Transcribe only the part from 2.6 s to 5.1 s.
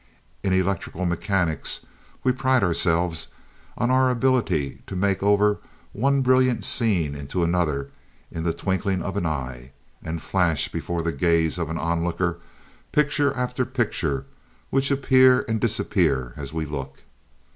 ourselves on our ability to